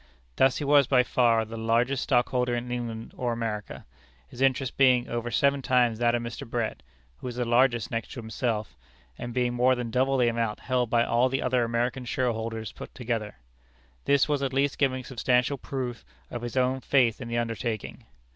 [0.35, 3.85] Thus he was by far the largest stockholder in England or America
[4.27, 6.49] his interest being over seven times that of Mr.
[6.49, 6.81] Brett,
[7.17, 8.75] who was the largest next to himself
[9.19, 12.95] and being more than double the amount held by all the other American shareholders put
[12.95, 13.35] together.
[14.05, 18.05] This was at least giving substantial proof of his own faith in the undertaking.